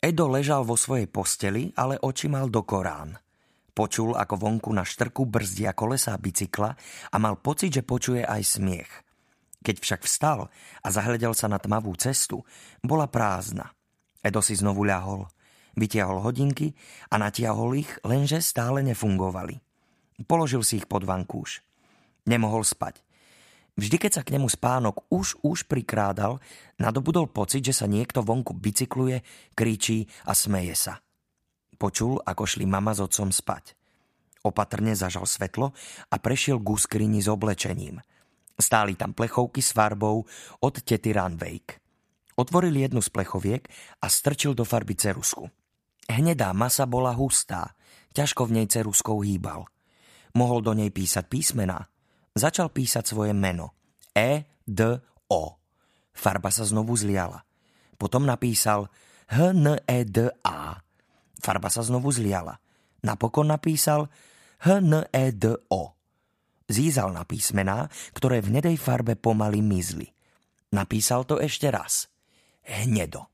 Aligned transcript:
Edo 0.00 0.32
ležal 0.32 0.64
vo 0.64 0.80
svojej 0.80 1.04
posteli, 1.12 1.76
ale 1.76 2.00
oči 2.00 2.24
mal 2.24 2.48
do 2.48 2.64
Korán. 2.64 3.20
Počul, 3.76 4.16
ako 4.16 4.34
vonku 4.40 4.72
na 4.72 4.80
štrku 4.80 5.28
brzdia 5.28 5.76
kolesá 5.76 6.16
bicykla 6.16 6.72
a 7.12 7.16
mal 7.20 7.36
pocit, 7.36 7.68
že 7.68 7.84
počuje 7.84 8.24
aj 8.24 8.56
smiech. 8.56 8.88
Keď 9.60 9.76
však 9.76 10.00
vstal 10.08 10.48
a 10.80 10.88
zahľadel 10.88 11.36
sa 11.36 11.52
na 11.52 11.60
tmavú 11.60 11.92
cestu, 12.00 12.40
bola 12.80 13.12
prázdna. 13.12 13.76
Edo 14.24 14.40
si 14.40 14.56
znovu 14.56 14.88
ľahol. 14.88 15.28
Vytiahol 15.76 16.24
hodinky 16.24 16.72
a 17.12 17.20
natiahol 17.20 17.76
ich, 17.76 17.92
lenže 18.00 18.40
stále 18.40 18.80
nefungovali. 18.80 19.60
Položil 20.24 20.64
si 20.64 20.80
ich 20.80 20.88
pod 20.88 21.04
vankúš. 21.04 21.60
Nemohol 22.24 22.64
spať. 22.64 23.04
Vždy, 23.80 23.96
keď 23.96 24.20
sa 24.20 24.22
k 24.28 24.36
nemu 24.36 24.44
spánok 24.44 25.08
už 25.08 25.40
už 25.40 25.64
prikrádal, 25.64 26.36
nadobudol 26.76 27.32
pocit, 27.32 27.64
že 27.64 27.72
sa 27.72 27.88
niekto 27.88 28.20
vonku 28.20 28.52
bicykluje, 28.52 29.24
kričí 29.56 30.04
a 30.28 30.36
smeje 30.36 30.76
sa. 30.76 31.00
Počul, 31.80 32.20
ako 32.20 32.44
šli 32.44 32.68
mama 32.68 32.92
s 32.92 33.00
otcom 33.00 33.32
spať. 33.32 33.72
Opatrne 34.44 34.92
zažal 34.92 35.24
svetlo 35.24 35.72
a 36.12 36.16
prešiel 36.20 36.60
ku 36.60 36.76
skrini 36.76 37.24
s 37.24 37.32
oblečením. 37.32 38.04
Stáli 38.60 39.00
tam 39.00 39.16
plechovky 39.16 39.64
s 39.64 39.72
farbou 39.72 40.28
od 40.60 40.74
tety 40.84 41.16
Ranvejk. 41.16 41.80
Otvoril 42.36 42.76
jednu 42.76 43.00
z 43.00 43.08
plechoviek 43.08 43.64
a 44.04 44.12
strčil 44.12 44.52
do 44.52 44.68
farby 44.68 44.92
cerusku. 44.92 45.48
Hnedá 46.04 46.52
masa 46.52 46.84
bola 46.84 47.16
hustá, 47.16 47.72
ťažko 48.12 48.44
v 48.44 48.60
nej 48.60 48.66
ceruskou 48.68 49.24
hýbal. 49.24 49.64
Mohol 50.36 50.60
do 50.68 50.72
nej 50.76 50.92
písať 50.92 51.24
písmená, 51.32 51.88
Začal 52.34 52.70
písať 52.70 53.04
svoje 53.10 53.34
meno. 53.34 53.74
E, 54.14 54.46
D, 54.62 54.80
O. 55.30 55.42
Farba 56.14 56.50
sa 56.54 56.62
znovu 56.62 56.94
zliala. 56.94 57.42
Potom 57.98 58.22
napísal 58.26 58.86
H, 59.30 59.50
N, 59.50 59.78
E, 59.82 59.98
D, 60.06 60.30
A. 60.46 60.78
Farba 61.40 61.68
sa 61.72 61.82
znovu 61.82 62.14
zliala. 62.14 62.58
Napokon 63.02 63.50
napísal 63.50 64.06
H, 64.62 64.78
N, 64.78 65.06
E, 65.10 65.26
D, 65.34 65.56
O. 65.74 65.94
Zízal 66.70 67.10
na 67.10 67.26
písmená, 67.26 67.90
ktoré 68.14 68.38
v 68.38 68.54
hnedej 68.54 68.78
farbe 68.78 69.18
pomaly 69.18 69.58
mizli. 69.58 70.06
Napísal 70.70 71.26
to 71.26 71.42
ešte 71.42 71.66
raz. 71.66 72.06
Hnedo. 72.62 73.26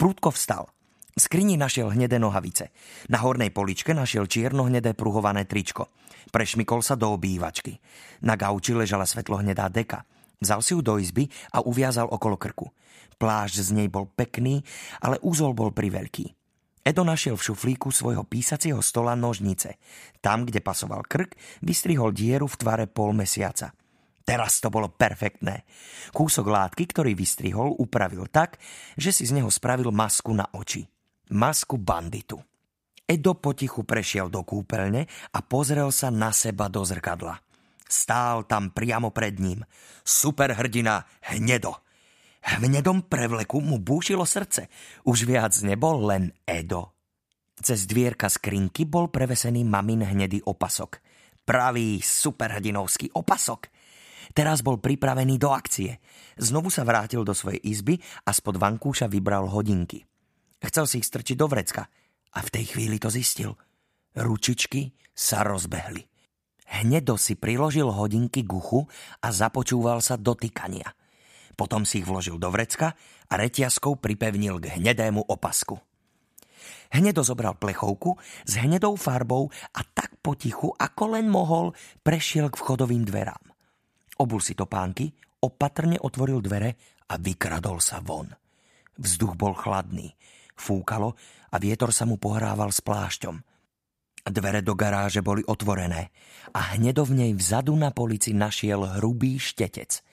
Prúdko 0.00 0.32
vstal. 0.32 0.64
V 1.12 1.20
skrini 1.20 1.60
našiel 1.60 1.92
hnedé 1.92 2.16
nohavice. 2.16 2.72
Na 3.12 3.20
hornej 3.20 3.52
poličke 3.52 3.92
našiel 3.92 4.24
čierno-hnedé 4.24 4.96
pruhované 4.96 5.44
tričko. 5.44 5.92
Prešmikol 6.28 6.84
sa 6.84 6.92
do 7.00 7.16
obývačky. 7.16 7.80
Na 8.20 8.36
gauči 8.36 8.76
ležala 8.76 9.08
svetlo-hnedá 9.08 9.72
deka. 9.72 10.04
Vzal 10.36 10.60
si 10.60 10.76
ju 10.76 10.84
do 10.84 11.00
izby 11.00 11.24
a 11.56 11.64
uviazal 11.64 12.12
okolo 12.12 12.36
krku. 12.36 12.68
Plášť 13.16 13.56
z 13.64 13.70
nej 13.76 13.88
bol 13.88 14.08
pekný, 14.08 14.60
ale 15.00 15.16
úzol 15.24 15.56
bol 15.56 15.72
priveľký. 15.72 16.32
Edo 16.80 17.04
našiel 17.04 17.36
v 17.36 17.44
šuflíku 17.52 17.92
svojho 17.92 18.24
písacieho 18.24 18.80
stola 18.80 19.12
nožnice. 19.12 19.76
Tam, 20.24 20.48
kde 20.48 20.64
pasoval 20.64 21.04
krk, 21.04 21.36
vystrihol 21.60 22.16
dieru 22.16 22.48
v 22.48 22.56
tvare 22.56 22.86
pol 22.88 23.12
mesiaca. 23.12 23.76
Teraz 24.24 24.64
to 24.64 24.72
bolo 24.72 24.88
perfektné. 24.88 25.68
Kúsok 26.16 26.48
látky, 26.48 26.88
ktorý 26.88 27.12
vystrihol, 27.12 27.76
upravil 27.76 28.24
tak, 28.32 28.56
že 28.96 29.12
si 29.12 29.28
z 29.28 29.36
neho 29.36 29.52
spravil 29.52 29.92
masku 29.92 30.32
na 30.32 30.48
oči 30.56 30.88
masku 31.30 31.78
banditu. 31.78 32.42
Edo 33.10 33.34
potichu 33.34 33.82
prešiel 33.82 34.30
do 34.30 34.46
kúpeľne 34.46 35.10
a 35.34 35.38
pozrel 35.42 35.90
sa 35.90 36.14
na 36.14 36.30
seba 36.30 36.70
do 36.70 36.86
zrkadla. 36.86 37.42
Stál 37.90 38.46
tam 38.46 38.70
priamo 38.70 39.10
pred 39.10 39.34
ním. 39.42 39.66
Superhrdina 40.06 41.02
Hnedo. 41.34 41.74
V 42.38 42.70
hnedom 42.70 43.10
prevleku 43.10 43.58
mu 43.58 43.82
búšilo 43.82 44.22
srdce. 44.22 44.70
Už 45.02 45.26
viac 45.26 45.58
nebol 45.66 46.06
len 46.06 46.30
Edo. 46.46 46.94
Cez 47.58 47.90
dvierka 47.90 48.30
skrinky 48.30 48.86
bol 48.86 49.10
prevesený 49.10 49.66
mamin 49.66 50.06
hnedý 50.06 50.46
opasok. 50.46 51.02
Pravý 51.42 51.98
superhrdinovský 51.98 53.10
opasok. 53.10 53.74
Teraz 54.30 54.62
bol 54.62 54.78
pripravený 54.78 55.34
do 55.34 55.50
akcie. 55.50 55.98
Znovu 56.38 56.70
sa 56.70 56.86
vrátil 56.86 57.26
do 57.26 57.34
svojej 57.34 57.58
izby 57.66 57.98
a 58.22 58.30
spod 58.30 58.54
vankúša 58.54 59.10
vybral 59.10 59.50
hodinky. 59.50 60.06
Chcel 60.62 60.86
si 60.86 61.02
ich 61.02 61.10
strčiť 61.10 61.34
do 61.34 61.50
vrecka 61.50 61.90
a 62.34 62.38
v 62.44 62.52
tej 62.52 62.64
chvíli 62.76 62.96
to 63.02 63.10
zistil. 63.10 63.58
Ručičky 64.14 64.94
sa 65.14 65.42
rozbehli. 65.46 66.06
Hnedo 66.70 67.18
si 67.18 67.34
priložil 67.34 67.90
hodinky 67.90 68.46
k 68.46 68.50
uchu 68.54 68.86
a 69.20 69.34
započúval 69.34 69.98
sa 69.98 70.14
do 70.14 70.38
tykania. 70.38 70.94
Potom 71.58 71.82
si 71.82 72.00
ich 72.00 72.06
vložil 72.06 72.38
do 72.38 72.46
vrecka 72.48 72.94
a 73.26 73.32
reťazkou 73.34 73.98
pripevnil 73.98 74.62
k 74.62 74.78
hnedému 74.78 75.26
opasku. 75.26 75.76
Hnedo 76.90 77.22
zobral 77.22 77.58
plechovku 77.58 78.18
s 78.46 78.58
hnedou 78.58 78.94
farbou 78.94 79.50
a 79.74 79.80
tak 79.82 80.18
potichu, 80.22 80.74
ako 80.74 81.18
len 81.18 81.26
mohol, 81.30 81.74
prešiel 82.02 82.50
k 82.50 82.58
vchodovým 82.58 83.06
dverám. 83.06 83.44
Obul 84.18 84.42
si 84.42 84.58
topánky, 84.58 85.10
opatrne 85.42 85.96
otvoril 86.02 86.42
dvere 86.42 86.76
a 87.10 87.14
vykradol 87.18 87.78
sa 87.82 88.02
von. 88.02 88.30
Vzduch 89.00 89.34
bol 89.38 89.56
chladný. 89.56 90.12
Fúkalo 90.60 91.16
a 91.50 91.56
vietor 91.58 91.90
sa 91.90 92.06
mu 92.06 92.16
pohrával 92.16 92.70
s 92.70 92.80
plášťom. 92.82 93.36
Dvere 94.20 94.60
do 94.60 94.76
garáže 94.76 95.24
boli 95.24 95.40
otvorené 95.48 96.12
a 96.52 96.76
hnedo 96.76 97.08
v 97.08 97.24
nej 97.24 97.32
vzadu 97.32 97.72
na 97.72 97.90
polici 97.90 98.36
našiel 98.36 99.00
hrubý 99.00 99.40
štetec. 99.40 100.04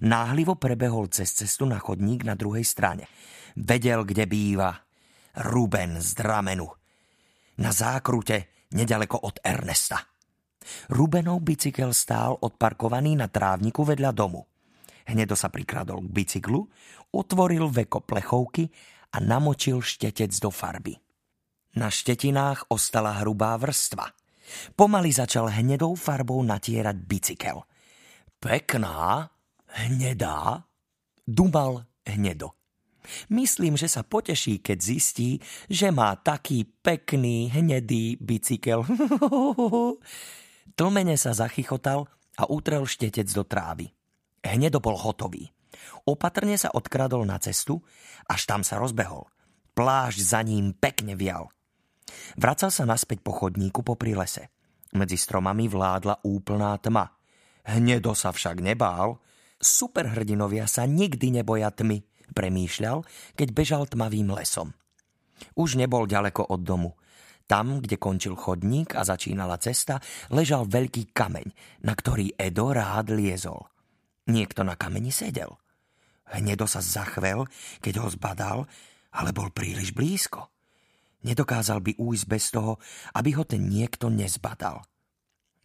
Náhlivo 0.00 0.56
prebehol 0.56 1.12
cez 1.12 1.32
cestu 1.36 1.68
na 1.68 1.76
chodník 1.76 2.24
na 2.24 2.36
druhej 2.36 2.64
strane. 2.64 3.08
Vedel, 3.56 4.08
kde 4.08 4.24
býva. 4.24 4.72
Ruben 5.50 6.00
z 6.00 6.16
Dramenu. 6.16 6.68
Na 7.60 7.70
zákrute, 7.70 8.68
nedaleko 8.72 9.20
od 9.28 9.38
Ernesta. 9.44 10.00
Rubenov 10.92 11.44
bicykel 11.44 11.92
stál 11.92 12.36
odparkovaný 12.40 13.16
na 13.16 13.28
trávniku 13.28 13.84
vedľa 13.84 14.10
domu. 14.12 14.44
Hnedo 15.08 15.34
sa 15.34 15.48
prikradol 15.48 16.04
k 16.06 16.12
bicyklu, 16.12 16.60
otvoril 17.12 17.66
veko 17.68 18.04
plechovky 18.04 18.68
a 19.10 19.16
namočil 19.18 19.82
štetec 19.82 20.30
do 20.38 20.50
farby. 20.50 20.98
Na 21.78 21.86
štetinách 21.86 22.70
ostala 22.70 23.22
hrubá 23.22 23.54
vrstva. 23.54 24.10
Pomaly 24.74 25.14
začal 25.14 25.46
hnedou 25.46 25.94
farbou 25.94 26.42
natierať 26.42 26.96
bicykel. 27.06 27.62
Pekná, 28.42 29.30
hnedá, 29.70 30.66
dumal 31.22 31.86
hnedo. 32.02 32.58
Myslím, 33.30 33.78
že 33.78 33.88
sa 33.88 34.02
poteší, 34.02 34.60
keď 34.60 34.78
zistí, 34.78 35.30
že 35.70 35.88
má 35.94 36.14
taký 36.18 36.66
pekný, 36.66 37.48
hnedý 37.48 38.18
bicykel. 38.20 38.84
Tlmene 40.78 41.16
sa 41.16 41.32
zachychotal 41.32 42.06
a 42.38 42.42
utrel 42.50 42.84
štetec 42.86 43.26
do 43.30 43.44
trávy. 43.46 43.90
Hnedo 44.40 44.80
bol 44.80 44.96
hotový. 44.96 45.52
Opatrne 46.06 46.56
sa 46.56 46.72
odkradol 46.72 47.26
na 47.28 47.36
cestu, 47.42 47.82
až 48.26 48.46
tam 48.48 48.64
sa 48.64 48.80
rozbehol. 48.80 49.28
Plášť 49.76 50.18
za 50.20 50.40
ním 50.42 50.74
pekne 50.74 51.14
vial. 51.14 51.48
Vracal 52.34 52.74
sa 52.74 52.84
naspäť 52.84 53.22
po 53.22 53.30
chodníku 53.30 53.86
po 53.86 53.94
lese. 54.00 54.50
Medzi 54.90 55.14
stromami 55.14 55.70
vládla 55.70 56.26
úplná 56.26 56.74
tma. 56.82 57.14
Hnedo 57.62 58.16
sa 58.18 58.34
však 58.34 58.58
nebál. 58.58 59.22
Superhrdinovia 59.60 60.66
sa 60.66 60.88
nikdy 60.88 61.42
neboja 61.42 61.70
tmy, 61.70 62.02
premýšľal, 62.34 63.04
keď 63.36 63.48
bežal 63.54 63.82
tmavým 63.86 64.32
lesom. 64.34 64.74
Už 65.54 65.78
nebol 65.78 66.08
ďaleko 66.08 66.50
od 66.50 66.60
domu. 66.64 66.90
Tam, 67.44 67.82
kde 67.82 67.98
končil 67.98 68.38
chodník 68.38 68.94
a 68.94 69.02
začínala 69.02 69.58
cesta, 69.58 69.98
ležal 70.30 70.70
veľký 70.70 71.10
kameň, 71.10 71.46
na 71.82 71.92
ktorý 71.98 72.38
Edo 72.38 72.70
rád 72.70 73.10
liezol. 73.10 73.66
Niekto 74.30 74.62
na 74.62 74.78
kameni 74.78 75.10
sedel. 75.10 75.59
Hnedo 76.30 76.66
sa 76.70 76.78
zachvel, 76.78 77.46
keď 77.82 77.94
ho 78.02 78.08
zbadal, 78.10 78.58
ale 79.14 79.30
bol 79.34 79.50
príliš 79.50 79.90
blízko. 79.90 80.46
Nedokázal 81.26 81.84
by 81.84 81.92
újsť 82.00 82.24
bez 82.30 82.44
toho, 82.54 82.80
aby 83.12 83.36
ho 83.36 83.44
ten 83.44 83.66
niekto 83.66 84.08
nezbadal. 84.08 84.80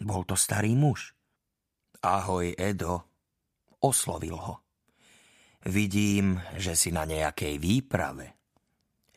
Bol 0.01 0.27
to 0.27 0.35
starý 0.35 0.75
muž. 0.75 1.15
Ahoj, 2.03 2.51
Edo, 2.59 3.07
oslovil 3.79 4.35
ho. 4.35 4.56
Vidím, 5.65 6.38
že 6.59 6.77
si 6.77 6.94
na 6.94 7.07
nejakej 7.07 7.57
výprave. 7.57 8.38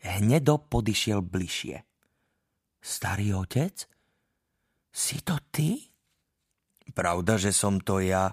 Hnedo 0.00 0.62
podišiel 0.70 1.20
bližšie. 1.20 1.76
Starý 2.78 3.34
otec? 3.34 3.74
Si 4.88 5.20
to 5.20 5.36
ty? 5.52 5.76
Pravda, 6.94 7.36
že 7.36 7.52
som 7.52 7.82
to 7.82 8.00
ja, 8.00 8.32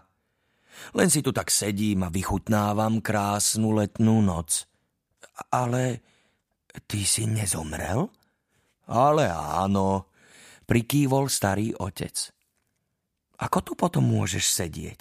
len 0.95 1.09
si 1.09 1.19
tu 1.23 1.31
tak 1.31 1.51
sedím 1.51 2.05
a 2.05 2.13
vychutnávam 2.13 2.99
krásnu 2.99 3.71
letnú 3.75 4.21
noc. 4.23 4.67
Ale 5.51 5.99
ty 6.87 7.03
si 7.03 7.27
nezomrel? 7.27 8.07
Ale 8.85 9.25
áno, 9.33 10.11
prikývol 10.69 11.27
starý 11.27 11.73
otec. 11.75 12.31
Ako 13.41 13.59
tu 13.65 13.71
potom 13.75 14.05
môžeš 14.05 14.45
sedieť? 14.47 14.99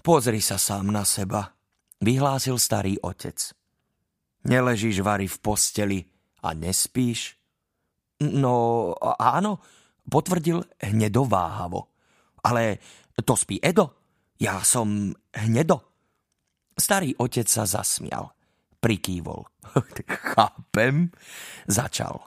Pozri 0.00 0.40
sa 0.40 0.56
sám 0.56 0.88
na 0.88 1.04
seba, 1.04 1.52
vyhlásil 2.00 2.56
starý 2.56 2.96
otec. 3.00 3.36
Neležíš 4.48 5.04
vary 5.04 5.28
v 5.28 5.36
posteli 5.40 6.00
a 6.40 6.56
nespíš? 6.56 7.36
No, 8.20 8.92
áno, 9.20 9.60
potvrdil 10.08 10.64
hnedováhavo. 10.80 11.92
Ale 12.40 12.80
to 13.20 13.36
spí 13.36 13.60
Edo. 13.60 13.99
Ja 14.40 14.64
som 14.64 15.12
hnedo. 15.36 15.84
Starý 16.72 17.12
otec 17.20 17.44
sa 17.44 17.68
zasmial. 17.68 18.32
Prikývol. 18.80 19.44
Chápem, 20.32 21.12
začal. 21.68 22.24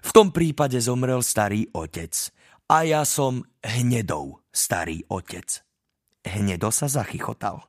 V 0.00 0.10
tom 0.16 0.32
prípade 0.32 0.80
zomrel 0.80 1.20
starý 1.20 1.68
otec. 1.76 2.32
A 2.72 2.88
ja 2.88 3.04
som 3.04 3.44
hnedou 3.60 4.40
starý 4.48 5.04
otec. 5.12 5.60
Hnedo 6.24 6.72
sa 6.72 6.88
zachychotal. 6.88 7.68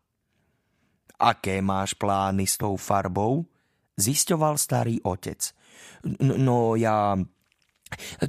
Aké 1.19 1.59
máš 1.59 1.91
plány 1.99 2.47
s 2.47 2.55
tou 2.55 2.79
farbou? 2.79 3.45
Zisťoval 3.99 4.55
starý 4.55 5.03
otec. 5.03 5.51
No 6.23 6.79
ja... 6.79 7.19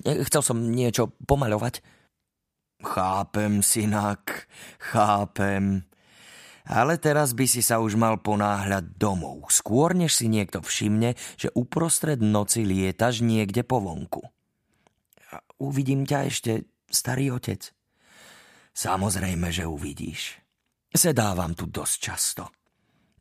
Chcel 0.03 0.43
som 0.43 0.59
niečo 0.67 1.15
pomaľovať. 1.31 1.98
Chápem, 2.79 3.59
synak, 3.59 4.47
chápem. 4.79 5.83
Ale 6.69 7.01
teraz 7.01 7.33
by 7.33 7.47
si 7.49 7.65
sa 7.65 7.81
už 7.81 7.97
mal 7.99 8.21
ponáhľať 8.21 8.95
domov, 9.01 9.49
skôr 9.49 9.97
než 9.97 10.15
si 10.15 10.29
niekto 10.29 10.61
všimne, 10.61 11.17
že 11.35 11.49
uprostred 11.57 12.21
noci 12.21 12.63
lietaš 12.63 13.25
niekde 13.25 13.65
po 13.65 13.81
vonku. 13.81 14.23
Uvidím 15.59 16.07
ťa 16.07 16.19
ešte, 16.29 16.53
starý 16.87 17.35
otec. 17.35 17.73
Samozrejme, 18.77 19.51
že 19.51 19.67
uvidíš. 19.67 20.39
Sedávam 20.93 21.57
tu 21.59 21.67
dosť 21.67 21.97
často. 21.99 22.45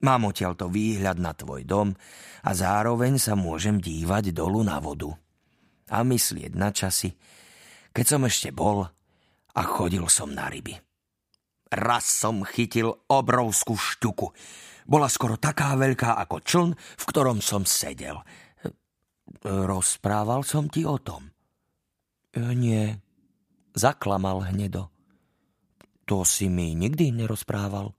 Mám 0.05 0.29
odtiaľto 0.29 0.69
výhľad 0.69 1.17
na 1.17 1.33
tvoj 1.33 1.65
dom 1.65 1.89
a 2.45 2.51
zároveň 2.53 3.17
sa 3.17 3.33
môžem 3.33 3.81
dívať 3.81 4.37
dolu 4.37 4.61
na 4.61 4.77
vodu. 4.77 5.09
A 5.89 6.05
myslieť 6.05 6.53
na 6.53 6.69
časy, 6.69 7.17
keď 7.89 8.05
som 8.05 8.21
ešte 8.27 8.53
bol 8.53 8.85
a 9.57 9.61
chodil 9.65 10.05
som 10.05 10.29
na 10.29 10.45
ryby. 10.53 10.77
Raz 11.73 12.05
som 12.05 12.45
chytil 12.45 12.93
obrovskú 13.09 13.73
šťuku. 13.73 14.27
Bola 14.87 15.09
skoro 15.09 15.35
taká 15.35 15.73
veľká 15.75 16.15
ako 16.21 16.37
čln, 16.45 16.69
v 16.77 17.03
ktorom 17.09 17.41
som 17.41 17.65
sedel. 17.65 18.21
Rozprával 19.43 20.45
som 20.45 20.69
ti 20.71 20.85
o 20.87 20.95
tom. 21.01 21.27
Nie, 22.37 23.01
zaklamal 23.73 24.47
hnedo. 24.53 24.93
To 26.07 26.23
si 26.23 26.47
mi 26.47 26.71
nikdy 26.77 27.11
nerozprával. 27.11 27.96